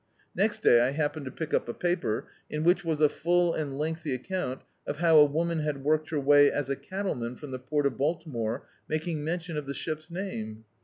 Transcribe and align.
Next 0.33 0.63
day 0.63 0.81
I 0.81 0.93
happened 0.93 1.25
to 1.25 1.31
pick 1.31 1.53
up 1.53 1.69
a 1.69 1.75
paper, 1.75 2.27
in 2.49 2.63
which 2.63 2.83
was 2.83 2.99
a 2.99 3.07
full 3.07 3.53
and 3.53 3.77
lengthy 3.77 4.15
account 4.15 4.63
of 4.87 4.97
how 4.97 5.17
a 5.19 5.25
woman 5.25 5.59
had 5.59 5.83
worked 5.83 6.09
her 6.09 6.19
way 6.19 6.49
as 6.51 6.71
a 6.71 6.75
cattleman 6.75 7.35
from 7.35 7.51
the 7.51 7.59
port 7.59 7.85
of 7.85 7.97
Baltimore, 7.99 8.65
malung 8.89 9.17
mention 9.23 9.57
of 9.57 9.67
the 9.67 9.75
ship's 9.75 10.09
name. 10.09 10.65